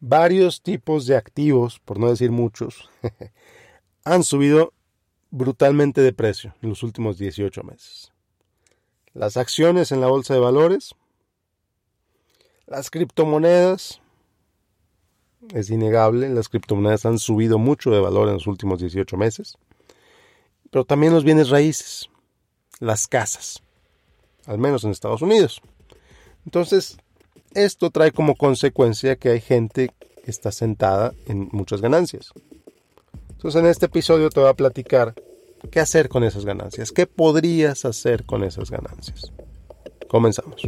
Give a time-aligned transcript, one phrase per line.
[0.00, 2.90] varios tipos de activos, por no decir muchos,
[4.04, 4.72] han subido
[5.30, 8.12] brutalmente de precio en los últimos 18 meses.
[9.12, 10.94] Las acciones en la bolsa de valores,
[12.66, 14.00] las criptomonedas,
[15.54, 19.58] es innegable, las criptomonedas han subido mucho de valor en los últimos 18 meses,
[20.70, 22.08] pero también los bienes raíces,
[22.78, 23.62] las casas,
[24.46, 25.60] al menos en Estados Unidos.
[26.44, 26.98] Entonces,
[27.54, 29.90] esto trae como consecuencia que hay gente
[30.24, 32.32] que está sentada en muchas ganancias.
[33.30, 35.14] Entonces, en este episodio te voy a platicar
[35.70, 39.32] qué hacer con esas ganancias, qué podrías hacer con esas ganancias.
[40.08, 40.62] Comenzamos.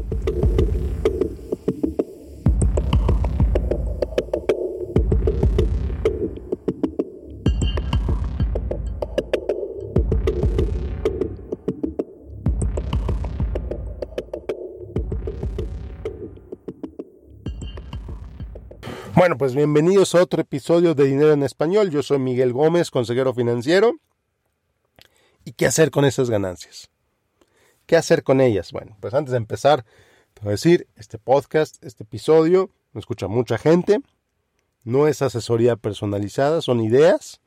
[19.14, 21.90] Bueno, pues bienvenidos a otro episodio de Dinero en Español.
[21.90, 23.92] Yo soy Miguel Gómez, consejero financiero.
[25.44, 26.88] ¿Y qué hacer con esas ganancias?
[27.84, 28.72] ¿Qué hacer con ellas?
[28.72, 29.84] Bueno, pues antes de empezar,
[30.32, 34.00] te voy a decir, este podcast, este episodio, lo escucha mucha gente.
[34.82, 37.42] No es asesoría personalizada, son ideas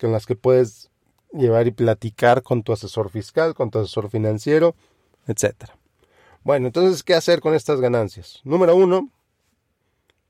[0.00, 0.90] con las que puedes
[1.32, 4.74] llevar y platicar con tu asesor fiscal, con tu asesor financiero,
[5.28, 5.70] etc.
[6.42, 8.40] Bueno, entonces, ¿qué hacer con estas ganancias?
[8.42, 9.08] Número uno,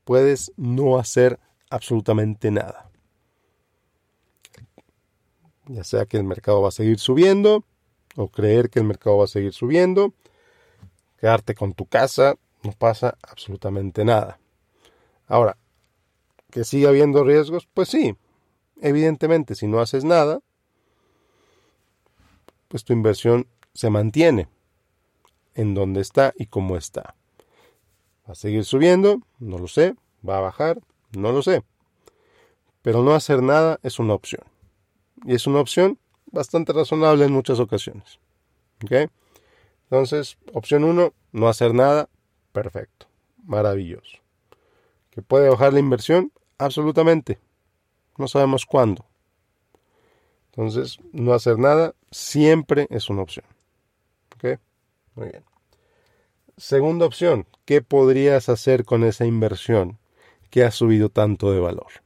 [0.07, 1.37] puedes no hacer
[1.69, 2.89] absolutamente nada.
[5.65, 7.65] Ya sea que el mercado va a seguir subiendo
[8.15, 10.13] o creer que el mercado va a seguir subiendo,
[11.19, 14.39] quedarte con tu casa, no pasa absolutamente nada.
[15.27, 15.57] Ahora,
[16.51, 18.15] que siga habiendo riesgos, pues sí,
[18.79, 20.39] evidentemente si no haces nada,
[22.69, 24.47] pues tu inversión se mantiene
[25.53, 27.17] en donde está y cómo está.
[28.27, 29.21] ¿Va a seguir subiendo?
[29.39, 29.95] No lo sé.
[30.27, 30.81] ¿Va a bajar?
[31.13, 31.63] No lo sé.
[32.81, 34.43] Pero no hacer nada es una opción.
[35.25, 35.97] Y es una opción
[36.31, 38.19] bastante razonable en muchas ocasiones.
[38.83, 39.09] ¿Ok?
[39.83, 42.09] Entonces, opción 1, no hacer nada.
[42.51, 43.07] Perfecto.
[43.45, 44.17] Maravilloso.
[45.11, 46.31] ¿Que puede bajar la inversión?
[46.57, 47.39] Absolutamente.
[48.17, 49.05] No sabemos cuándo.
[50.51, 53.45] Entonces, no hacer nada siempre es una opción.
[54.35, 54.59] ¿Ok?
[55.15, 55.43] Muy bien.
[56.59, 59.99] Segunda opción, ¿qué podrías hacer con esa inversión
[60.49, 62.01] que ha subido tanto de valor?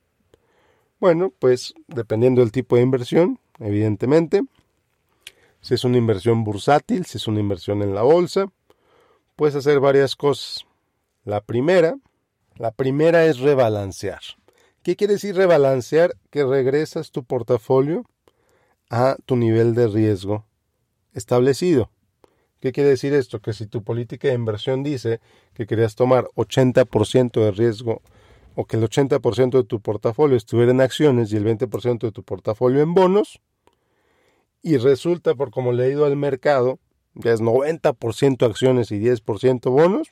[1.00, 4.42] Bueno, pues dependiendo del tipo de inversión, evidentemente,
[5.62, 8.52] si es una inversión bursátil, si es una inversión en la bolsa,
[9.38, 10.66] puedes hacer varias cosas.
[11.24, 11.96] La primera,
[12.58, 14.20] la primera es rebalancear.
[14.84, 16.18] ¿Qué quiere decir rebalancear?
[16.30, 18.04] Que regresas tu portafolio
[18.90, 20.46] a tu nivel de riesgo
[21.14, 21.90] establecido.
[22.62, 23.42] ¿Qué quiere decir esto?
[23.42, 25.20] Que si tu política de inversión dice
[25.56, 28.04] que querías tomar 80% de riesgo
[28.56, 32.24] o que el 80% de tu portafolio estuviera en acciones y el 20% de tu
[32.24, 33.42] portafolio en bonos,
[34.62, 36.78] y resulta por como le he ido al mercado,
[37.16, 40.10] ya es 90% acciones y 10% bonos,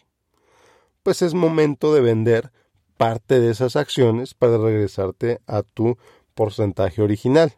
[1.04, 2.52] pues es momento de vender
[2.98, 5.98] parte de esas acciones para regresarte a tu
[6.34, 7.54] porcentaje original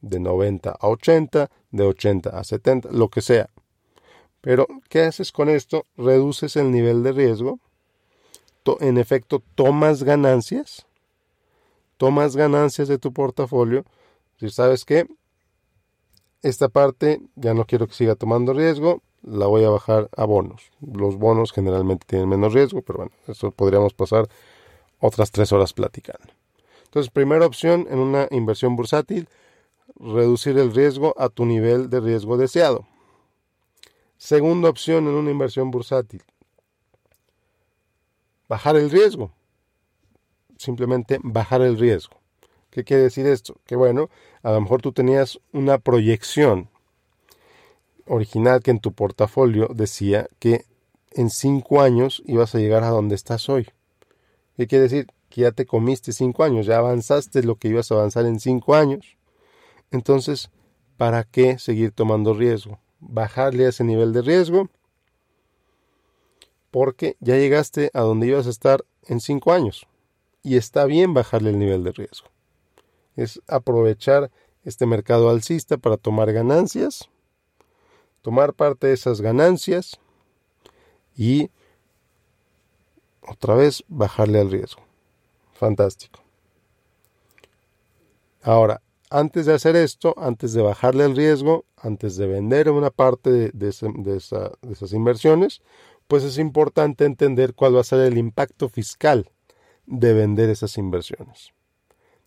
[0.00, 3.50] de 90 a 80, de 80 a 70, lo que sea.
[4.40, 5.86] Pero, ¿qué haces con esto?
[5.96, 7.58] Reduces el nivel de riesgo.
[8.80, 10.86] En efecto, tomas ganancias.
[11.96, 13.84] Tomas ganancias de tu portafolio.
[14.38, 15.06] Si sabes que
[16.42, 20.70] esta parte ya no quiero que siga tomando riesgo, la voy a bajar a bonos.
[20.80, 24.28] Los bonos generalmente tienen menos riesgo, pero bueno, eso podríamos pasar
[24.98, 26.32] otras tres horas platicando.
[26.84, 29.28] Entonces, primera opción en una inversión bursátil,
[30.00, 32.86] reducir el riesgo a tu nivel de riesgo deseado.
[34.16, 36.22] Segunda opción en una inversión bursátil,
[38.48, 39.32] bajar el riesgo.
[40.56, 42.16] Simplemente bajar el riesgo.
[42.70, 43.56] ¿Qué quiere decir esto?
[43.64, 44.10] Que bueno,
[44.42, 46.68] a lo mejor tú tenías una proyección
[48.06, 50.66] original que en tu portafolio decía que
[51.12, 53.68] en cinco años ibas a llegar a donde estás hoy.
[54.56, 55.06] ¿Qué quiere decir?
[55.28, 58.74] Que ya te comiste cinco años, ya avanzaste lo que ibas a avanzar en cinco
[58.74, 59.16] años.
[59.90, 60.50] Entonces,
[60.96, 62.78] ¿para qué seguir tomando riesgo?
[63.00, 64.68] Bajarle ese nivel de riesgo
[66.70, 69.86] porque ya llegaste a donde ibas a estar en cinco años
[70.42, 72.28] y está bien bajarle el nivel de riesgo.
[73.16, 74.30] Es aprovechar
[74.64, 77.10] este mercado alcista para tomar ganancias,
[78.22, 79.98] tomar parte de esas ganancias
[81.16, 81.50] y
[83.26, 84.82] otra vez bajarle al riesgo.
[85.54, 86.20] Fantástico.
[88.42, 93.50] Ahora, antes de hacer esto, antes de bajarle el riesgo, antes de vender una parte
[93.52, 95.62] de, esas inversiones,
[96.06, 99.30] pues es importante entender cuál va a ser el impacto fiscal
[99.86, 101.52] de vender esas inversiones.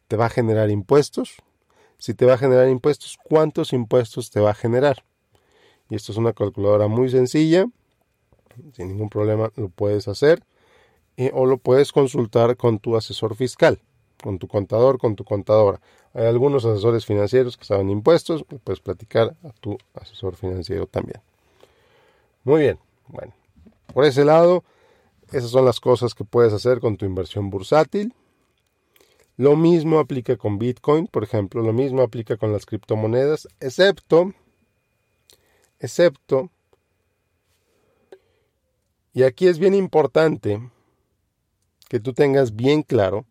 [0.07, 1.38] ¿Te va a generar impuestos?
[1.97, 5.06] Si te va a generar impuestos, ¿cuántos impuestos te va a generar?
[5.89, 7.65] Y esto es una calculadora muy sencilla,
[8.74, 10.44] sin ningún problema lo puedes hacer
[11.18, 13.80] eh, o lo puedes consultar con tu asesor fiscal,
[14.23, 15.81] con tu contador, con tu contadora.
[16.13, 21.21] Hay algunos asesores financieros que saben impuestos, puedes platicar a tu asesor financiero también.
[22.45, 23.33] Muy bien, bueno,
[23.93, 24.63] por ese lado,
[25.31, 28.13] esas son las cosas que puedes hacer con tu inversión bursátil.
[29.35, 34.31] Lo mismo aplica con Bitcoin, por ejemplo, lo mismo aplica con las criptomonedas, excepto,
[35.79, 36.49] excepto,
[39.13, 40.59] y aquí es bien importante
[41.87, 43.25] que tú tengas bien claro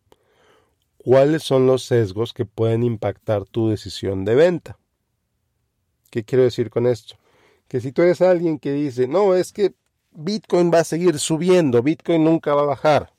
[1.03, 4.79] cuáles son los sesgos que pueden impactar tu decisión de venta.
[6.09, 7.15] ¿Qué quiero decir con esto?
[7.67, 9.75] Que si tú eres alguien que dice, no, es que
[10.11, 13.13] Bitcoin va a seguir subiendo, Bitcoin nunca va a bajar.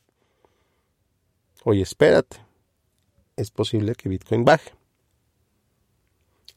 [1.65, 2.39] Oye, espérate,
[3.37, 4.73] es posible que Bitcoin baje.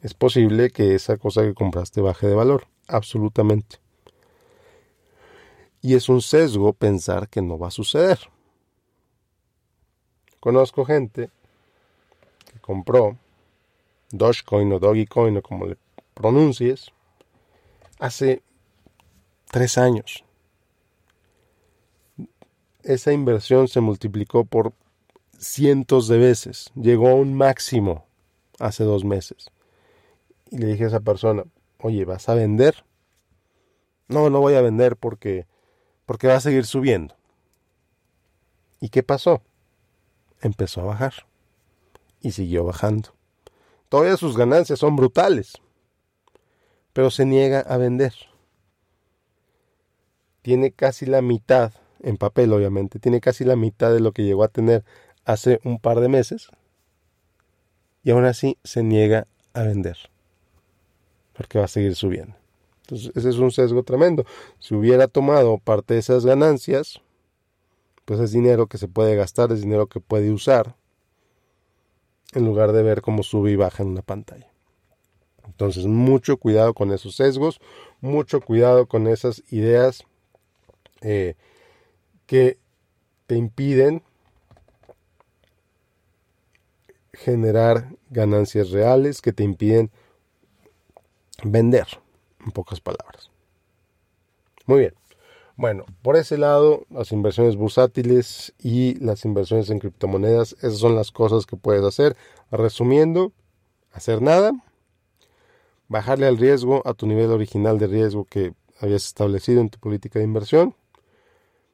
[0.02, 3.80] Es posible que esa cosa que compraste baje de valor, absolutamente.
[5.82, 8.20] Y es un sesgo pensar que no va a suceder.
[10.40, 11.30] Conozco gente
[12.52, 13.18] que compró
[14.12, 15.78] Dogecoin o Dogecoin o como le
[16.14, 16.92] pronuncies
[18.00, 18.42] hace
[19.52, 20.24] tres años.
[22.84, 24.74] Esa inversión se multiplicó por
[25.38, 26.72] cientos de veces.
[26.76, 28.06] Llegó a un máximo
[28.60, 29.50] hace dos meses.
[30.50, 31.44] Y le dije a esa persona,
[31.80, 32.86] oye, ¿vas a vender?
[34.08, 35.46] No, no voy a vender porque,
[36.06, 37.16] porque va a seguir subiendo.
[38.80, 39.42] ¿Y qué pasó?
[40.42, 41.14] Empezó a bajar.
[42.22, 43.10] Y siguió bajando.
[43.90, 45.54] Todavía sus ganancias son brutales.
[46.94, 48.14] Pero se niega a vender.
[50.42, 54.44] Tiene casi la mitad, en papel obviamente, tiene casi la mitad de lo que llegó
[54.44, 54.86] a tener
[55.26, 56.50] hace un par de meses
[58.02, 59.98] y aún así se niega a vender
[61.38, 62.36] porque va a seguir subiendo.
[62.82, 64.26] Entonces, ese es un sesgo tremendo.
[64.60, 67.02] Si hubiera tomado parte de esas ganancias,
[68.08, 70.78] pues es dinero que se puede gastar, es dinero que puede usar,
[72.32, 74.50] en lugar de ver cómo sube y baja en una pantalla.
[75.46, 77.60] Entonces, mucho cuidado con esos sesgos,
[78.00, 80.06] mucho cuidado con esas ideas
[81.02, 81.36] eh,
[82.28, 82.58] que
[83.26, 84.02] te impiden
[87.12, 89.92] generar ganancias reales que te impiden
[91.44, 91.88] vender,
[92.46, 93.32] en pocas palabras.
[94.66, 95.07] Muy bien.
[95.58, 101.12] Bueno, por ese lado, las inversiones bursátiles y las inversiones en criptomonedas, esas son las
[101.12, 102.16] cosas que puedes hacer.
[102.52, 103.32] Resumiendo,
[103.92, 104.52] hacer nada,
[105.88, 110.20] bajarle al riesgo a tu nivel original de riesgo que habías establecido en tu política
[110.20, 110.76] de inversión,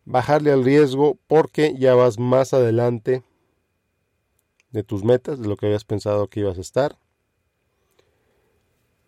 [0.06, 3.22] bajarle al riesgo porque ya vas más adelante
[4.72, 6.98] de tus metas, de lo que habías pensado que ibas a estar.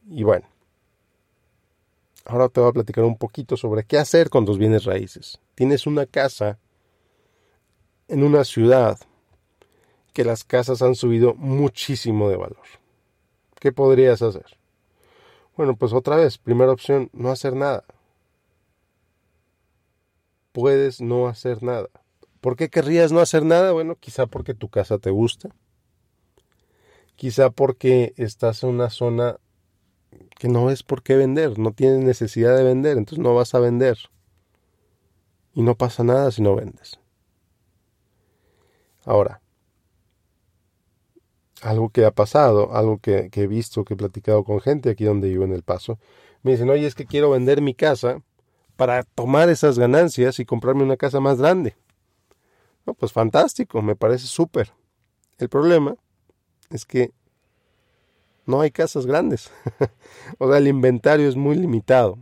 [0.06, 0.46] Y bueno,
[2.26, 5.40] ahora te voy a platicar un poquito sobre qué hacer con tus bienes raíces.
[5.54, 6.60] Tienes una casa
[8.08, 9.00] en una ciudad
[10.14, 12.66] que las casas han subido muchísimo de valor.
[13.60, 14.58] ¿Qué podrías hacer?
[15.56, 17.84] Bueno, pues otra vez, primera opción, no hacer nada.
[20.52, 21.90] Puedes no hacer nada.
[22.42, 23.72] ¿Por qué querrías no hacer nada?
[23.72, 25.50] Bueno, quizá porque tu casa te gusta.
[27.16, 29.38] Quizá porque estás en una zona
[30.38, 33.60] que no es por qué vender, no tienes necesidad de vender, entonces no vas a
[33.60, 33.98] vender.
[35.54, 37.00] Y no pasa nada si no vendes.
[39.06, 39.42] Ahora,
[41.62, 45.30] algo que ha pasado, algo que, he visto, que he platicado con gente aquí donde
[45.30, 45.98] vivo en El Paso,
[46.44, 48.22] me dicen, oye, es que quiero vender mi casa
[48.76, 51.76] para tomar esas ganancias y comprarme una casa más grande.
[53.00, 54.74] Pues fantástico, me parece súper.
[55.38, 55.96] El problema
[56.70, 57.12] es que
[58.46, 59.52] no hay casas grandes.
[60.38, 62.18] o sea, el inventario es muy limitado.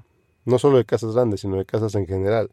[0.46, 2.52] No solo de casas grandes, sino de casas en general.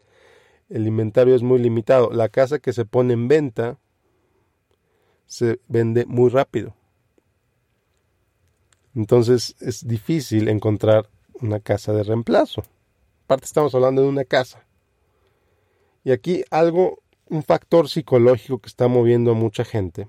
[0.69, 2.11] El inventario es muy limitado.
[2.11, 3.79] La casa que se pone en venta
[5.27, 6.75] se vende muy rápido.
[8.95, 11.09] Entonces es difícil encontrar
[11.41, 12.63] una casa de reemplazo.
[13.25, 14.65] Aparte estamos hablando de una casa.
[16.05, 16.99] Y aquí algo
[17.31, 20.09] un factor psicológico que está moviendo a mucha gente,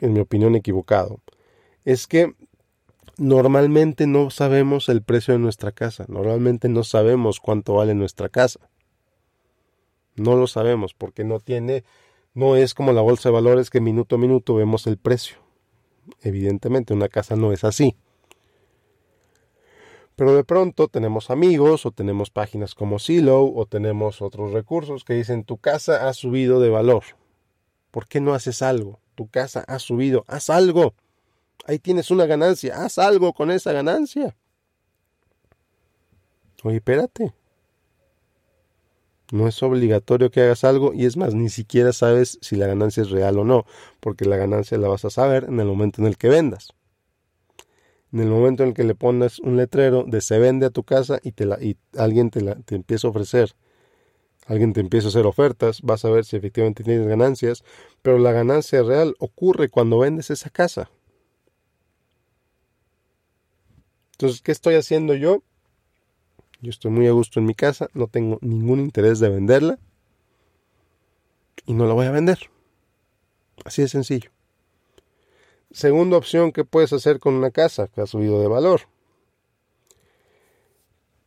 [0.00, 1.20] en mi opinión equivocado,
[1.84, 2.34] es que
[3.16, 8.60] normalmente no sabemos el precio de nuestra casa, normalmente no sabemos cuánto vale nuestra casa.
[10.16, 11.84] No lo sabemos porque no tiene,
[12.34, 15.38] no es como la bolsa de valores que minuto a minuto vemos el precio.
[16.22, 17.96] Evidentemente una casa no es así.
[20.16, 25.14] Pero de pronto tenemos amigos o tenemos páginas como Silo o tenemos otros recursos que
[25.14, 27.02] dicen tu casa ha subido de valor.
[27.90, 29.00] ¿Por qué no haces algo?
[29.16, 30.94] Tu casa ha subido, haz algo.
[31.66, 34.36] Ahí tienes una ganancia, haz algo con esa ganancia.
[36.62, 37.34] Oye, espérate.
[39.32, 43.02] No es obligatorio que hagas algo y es más, ni siquiera sabes si la ganancia
[43.02, 43.64] es real o no,
[44.00, 46.74] porque la ganancia la vas a saber en el momento en el que vendas
[48.14, 50.84] en el momento en el que le pones un letrero de se vende a tu
[50.84, 53.56] casa y, te la, y alguien te, la, te empieza a ofrecer,
[54.46, 57.64] alguien te empieza a hacer ofertas, vas a ver si efectivamente tienes ganancias,
[58.02, 60.90] pero la ganancia real ocurre cuando vendes esa casa.
[64.14, 65.42] Entonces, ¿qué estoy haciendo yo?
[66.60, 69.78] Yo estoy muy a gusto en mi casa, no tengo ningún interés de venderla
[71.66, 72.38] y no la voy a vender.
[73.64, 74.30] Así de sencillo.
[75.72, 78.82] Segunda opción, ¿qué puedes hacer con una casa que ha subido de valor?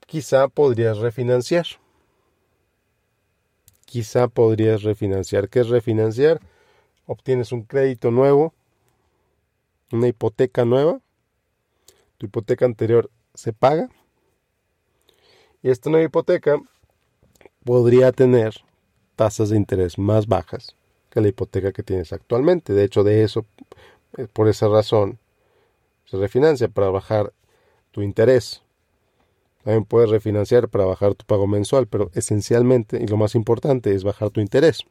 [0.05, 1.65] Quizá podrías refinanciar.
[3.85, 5.49] Quizá podrías refinanciar.
[5.49, 6.39] ¿Qué es refinanciar?
[7.05, 8.53] Obtienes un crédito nuevo,
[9.91, 11.01] una hipoteca nueva.
[12.17, 13.89] Tu hipoteca anterior se paga.
[15.61, 16.59] Y esta nueva hipoteca
[17.63, 18.55] podría tener
[19.15, 20.75] tasas de interés más bajas
[21.09, 22.73] que la hipoteca que tienes actualmente.
[22.73, 23.45] De hecho, de eso
[24.17, 25.19] eh, por esa razón
[26.05, 27.33] se refinancia para bajar
[27.91, 28.63] tu interés.
[29.63, 34.03] También puedes refinanciar para bajar tu pago mensual, pero esencialmente y lo más importante es
[34.03, 34.85] bajar tu interés.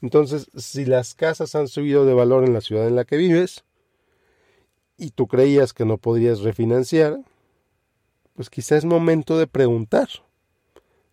[0.00, 3.64] Entonces, si las casas han subido de valor en la ciudad en la que vives
[4.96, 7.18] y tú creías que no podrías refinanciar,
[8.34, 10.08] pues quizá es momento de preguntar,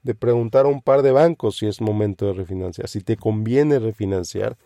[0.04, 3.80] de preguntar a un par de bancos si es momento de refinanciar, si te conviene
[3.80, 4.58] refinanciar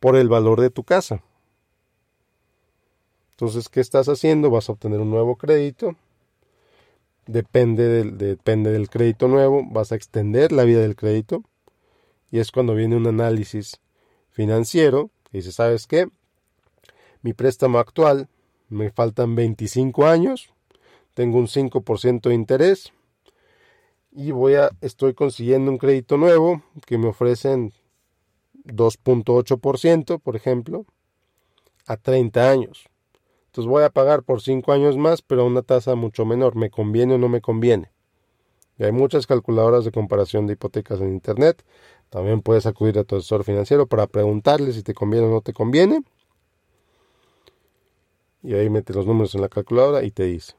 [0.00, 1.22] por el valor de tu casa.
[3.32, 4.50] Entonces, ¿qué estás haciendo?
[4.50, 5.96] Vas a obtener un nuevo crédito.
[7.26, 11.42] Depende del, depende del crédito nuevo, vas a extender la vida del crédito.
[12.30, 13.80] Y es cuando viene un análisis
[14.30, 15.10] financiero.
[15.32, 16.08] Y dice, ¿sabes qué?
[17.20, 18.28] Mi préstamo actual
[18.68, 20.48] me faltan 25 años,
[21.14, 22.92] tengo un 5% de interés
[24.10, 27.72] y voy a estoy consiguiendo un crédito nuevo que me ofrecen
[28.64, 30.84] 2.8%, por ejemplo,
[31.86, 32.86] a 30 años.
[33.46, 36.56] Entonces voy a pagar por 5 años más, pero a una tasa mucho menor.
[36.56, 37.90] ¿Me conviene o no me conviene?
[38.78, 41.64] Y hay muchas calculadoras de comparación de hipotecas en Internet.
[42.10, 45.52] También puedes acudir a tu asesor financiero para preguntarle si te conviene o no te
[45.52, 46.02] conviene.
[48.46, 50.54] Y ahí mete los números en la calculadora y te dice.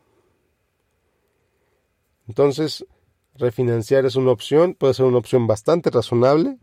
[2.27, 2.85] Entonces,
[3.35, 6.57] refinanciar es una opción, puede ser una opción bastante razonable,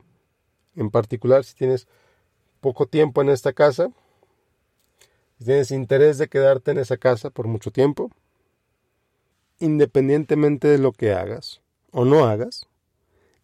[0.77, 1.89] en particular si tienes
[2.61, 3.91] poco tiempo en esta casa,
[5.39, 8.11] si tienes interés de quedarte en esa casa por mucho tiempo,
[9.61, 12.69] independientemente de lo que hagas o no hagas,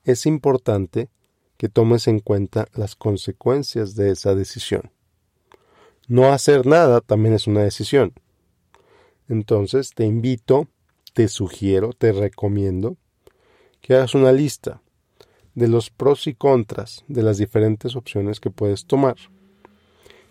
[0.05, 1.09] es importante
[1.57, 4.91] que tomes en cuenta las consecuencias de esa decisión.
[6.11, 8.13] No hacer nada también es una decisión.
[9.29, 10.67] Entonces te invito,
[11.13, 12.97] te sugiero, te recomiendo
[13.81, 14.83] que hagas una lista
[15.55, 19.15] de los pros y contras de las diferentes opciones que puedes tomar,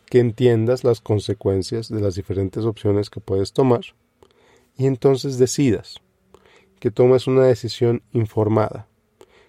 [0.08, 3.84] que entiendas las consecuencias de las diferentes opciones que puedes tomar
[4.76, 6.02] y entonces decidas,
[6.82, 8.90] que tomes una decisión informada,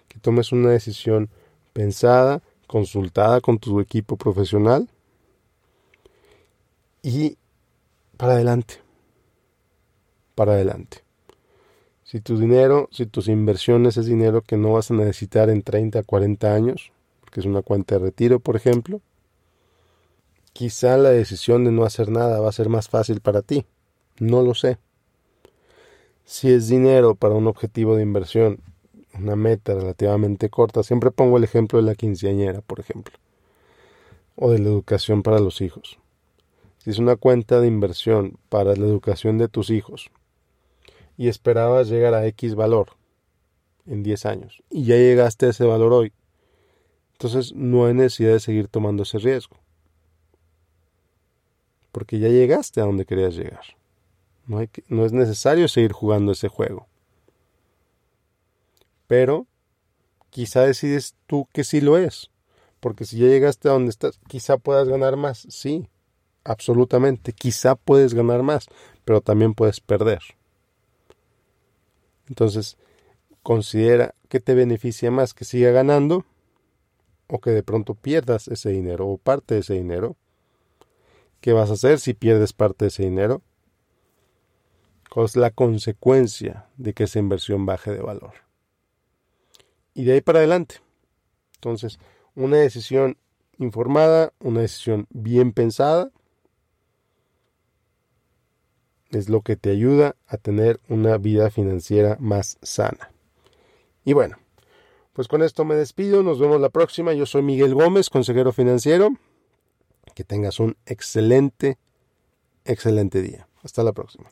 [0.07, 1.29] que tomes una decisión
[1.73, 4.89] pensada, consultada con tu equipo profesional
[7.03, 7.37] y
[8.17, 8.75] para adelante,
[10.35, 11.05] para adelante.
[12.05, 16.03] Si tu dinero, si tus inversiones es dinero que no vas a necesitar en 30,
[16.03, 19.01] 40 años, porque es una cuenta de retiro, por ejemplo,
[20.53, 23.65] quizá la decisión de no hacer nada va a ser más fácil para ti.
[24.19, 24.79] No lo sé.
[26.25, 28.61] Si es dinero para un objetivo de inversión,
[29.19, 33.15] una meta relativamente corta, siempre pongo el ejemplo de la quinceañera, por ejemplo,
[34.37, 35.99] o de la educación para los hijos.
[36.83, 40.11] Si es una cuenta de inversión para la educación de tus hijos,
[41.21, 42.97] y esperabas llegar a X valor
[43.85, 46.15] en 10 años y ya llegaste a ese valor hoy,
[47.13, 49.59] entonces no hay necesidad de seguir tomando ese riesgo.
[51.93, 53.61] Porque ya llegaste a donde querías llegar.
[54.47, 56.87] No, hay no es necesario seguir jugando ese juego.
[59.07, 59.47] Pero
[60.31, 62.31] quizá decides tú que sí lo es.
[62.81, 65.47] Porque si ya llegaste a donde estás, quizá puedas ganar más.
[65.51, 65.87] Sí,
[66.45, 67.33] absolutamente.
[67.33, 68.67] Quizá puedes ganar más,
[69.05, 70.21] pero también puedes perder.
[72.29, 72.77] Entonces,
[73.43, 76.25] considera que te beneficia más que siga ganando
[77.29, 80.17] o que de pronto pierdas ese dinero o parte de ese dinero.
[81.41, 83.43] ¿Qué vas a hacer si pierdes parte de ese dinero?
[85.11, 88.35] ¿Cuál es la consecuencia de que esa inversión baje de valor?
[89.95, 90.77] Y de ahí para adelante.
[91.57, 91.99] Entonces,
[92.35, 93.17] una decisión
[93.59, 96.11] informada, una decisión bien pensada,
[99.11, 103.13] es lo que te ayuda a tener una vida financiera más sana.
[104.05, 104.39] Y bueno,
[105.13, 107.13] pues con esto me despido, nos vemos la próxima.
[107.13, 109.11] Yo soy Miguel Gómez, consejero financiero.
[110.15, 111.79] Que tengas un excelente,
[112.65, 113.49] excelente día.
[113.63, 114.31] Hasta la próxima.